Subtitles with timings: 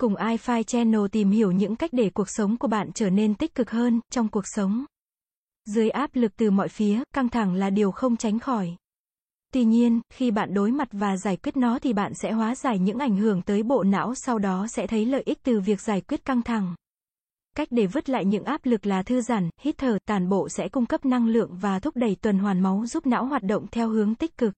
[0.00, 3.54] Cùng iFi Channel tìm hiểu những cách để cuộc sống của bạn trở nên tích
[3.54, 4.84] cực hơn trong cuộc sống.
[5.64, 8.76] Dưới áp lực từ mọi phía, căng thẳng là điều không tránh khỏi.
[9.52, 12.78] Tuy nhiên, khi bạn đối mặt và giải quyết nó thì bạn sẽ hóa giải
[12.78, 16.00] những ảnh hưởng tới bộ não sau đó sẽ thấy lợi ích từ việc giải
[16.00, 16.74] quyết căng thẳng.
[17.56, 20.68] Cách để vứt lại những áp lực là thư giãn, hít thở, tàn bộ sẽ
[20.68, 23.88] cung cấp năng lượng và thúc đẩy tuần hoàn máu giúp não hoạt động theo
[23.88, 24.54] hướng tích cực.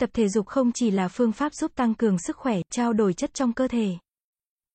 [0.00, 3.12] Tập thể dục không chỉ là phương pháp giúp tăng cường sức khỏe, trao đổi
[3.12, 3.96] chất trong cơ thể,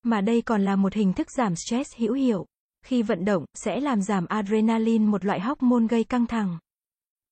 [0.02, 2.46] mà đây còn là một hình thức giảm stress hữu hiệu.
[2.84, 6.58] Khi vận động, sẽ làm giảm adrenaline một loại hormone gây căng thẳng.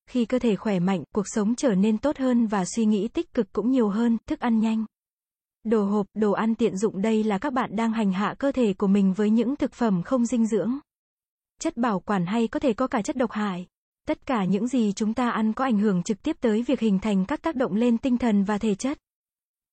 [0.09, 3.33] Khi cơ thể khỏe mạnh, cuộc sống trở nên tốt hơn và suy nghĩ tích
[3.33, 4.85] cực cũng nhiều hơn, thức ăn nhanh.
[5.63, 8.73] Đồ hộp, đồ ăn tiện dụng đây là các bạn đang hành hạ cơ thể
[8.73, 10.79] của mình với những thực phẩm không dinh dưỡng.
[11.61, 13.67] Chất bảo quản hay có thể có cả chất độc hại.
[14.07, 16.99] Tất cả những gì chúng ta ăn có ảnh hưởng trực tiếp tới việc hình
[16.99, 18.97] thành các tác động lên tinh thần và thể chất.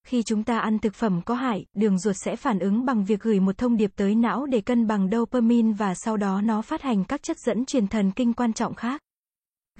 [0.09, 3.21] Khi chúng ta ăn thực phẩm có hại, đường ruột sẽ phản ứng bằng việc
[3.21, 6.83] gửi một thông điệp tới não để cân bằng dopamine và sau đó nó phát
[6.83, 9.01] hành các chất dẫn truyền thần kinh quan trọng khác.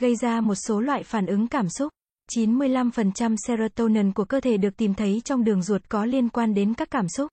[0.01, 1.93] Gây ra một số loại phản ứng cảm xúc.
[2.33, 6.75] 95% serotonin của cơ thể được tìm thấy trong đường ruột có liên quan đến
[6.75, 7.31] các cảm xúc.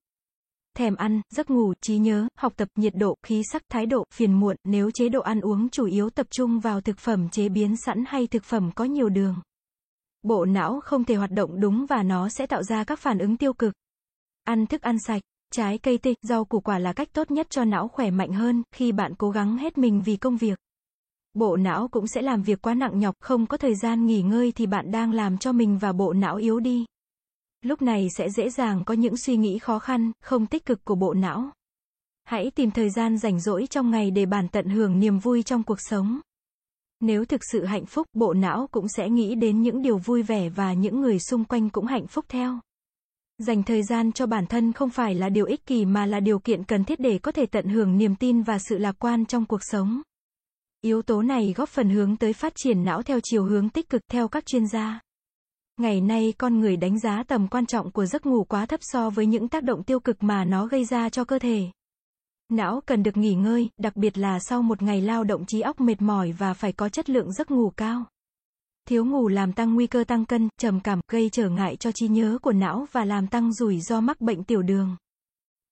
[0.78, 4.34] Thèm ăn, giấc ngủ, trí nhớ, học tập, nhiệt độ, khí sắc, thái độ, phiền
[4.34, 7.76] muộn, nếu chế độ ăn uống chủ yếu tập trung vào thực phẩm chế biến
[7.86, 9.36] sẵn hay thực phẩm có nhiều đường.
[10.24, 13.38] Bộ não không thể hoạt động đúng và nó sẽ tạo ra các phản ứng
[13.38, 13.74] tiêu cực.
[14.44, 17.66] Ăn thức ăn sạch, trái cây tươi, rau củ quả là cách tốt nhất cho
[17.66, 20.60] não khỏe mạnh hơn khi bạn cố gắng hết mình vì công việc.
[21.34, 24.52] Bộ não cũng sẽ làm việc quá nặng nhọc, không có thời gian nghỉ ngơi
[24.52, 26.86] thì bạn đang làm cho mình và bộ não yếu đi.
[27.62, 30.96] Lúc này sẽ dễ dàng có những suy nghĩ khó khăn, không tích cực của
[30.96, 31.52] bộ não.
[32.24, 35.64] Hãy tìm thời gian rảnh rỗi trong ngày để bản tận hưởng niềm vui trong
[35.64, 36.20] cuộc sống.
[37.02, 40.50] Nếu thực sự hạnh phúc, bộ não cũng sẽ nghĩ đến những điều vui vẻ
[40.50, 42.60] và những người xung quanh cũng hạnh phúc theo.
[43.38, 46.40] Dành thời gian cho bản thân không phải là điều ích kỷ mà là điều
[46.40, 49.46] kiện cần thiết để có thể tận hưởng niềm tin và sự lạc quan trong
[49.46, 50.02] cuộc sống.
[50.82, 54.02] Yếu tố này góp phần hướng tới phát triển não theo chiều hướng tích cực
[54.12, 55.00] theo các chuyên gia.
[55.78, 59.10] Ngày nay con người đánh giá tầm quan trọng của giấc ngủ quá thấp so
[59.10, 61.72] với những tác động tiêu cực mà nó gây ra cho cơ thể.
[62.52, 65.82] Não cần được nghỉ ngơi, đặc biệt là sau một ngày lao động trí óc
[65.82, 68.06] mệt mỏi và phải có chất lượng giấc ngủ cao.
[68.88, 72.08] Thiếu ngủ làm tăng nguy cơ tăng cân, trầm cảm, gây trở ngại cho trí
[72.08, 74.96] nhớ của não và làm tăng rủi ro mắc bệnh tiểu đường.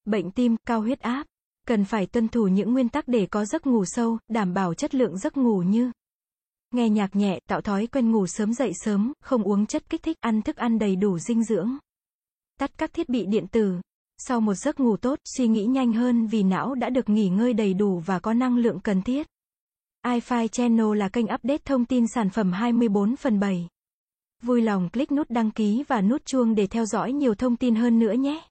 [0.05, 1.23] Bệnh tim, cao huyết áp.
[1.67, 4.95] Cần phải tuân thủ những nguyên tắc để có giấc ngủ sâu, đảm bảo chất
[4.95, 5.91] lượng giấc ngủ như
[6.71, 10.17] nghe nhạc nhẹ, tạo thói quen ngủ sớm dậy sớm, không uống chất kích thích,
[10.19, 11.77] ăn thức ăn đầy đủ dinh dưỡng.
[12.59, 13.81] Tắt các thiết bị điện tử.
[14.21, 17.53] Sau một giấc ngủ tốt, suy nghĩ nhanh hơn vì não đã được nghỉ ngơi
[17.53, 19.27] đầy đủ và có năng lượng cần thiết.
[20.05, 23.67] iFi Channel là kênh update thông tin sản phẩm 24 phần 7.
[24.41, 27.75] Vui lòng click nút đăng ký và nút chuông để theo dõi nhiều thông tin
[27.75, 28.41] hơn nữa nhé.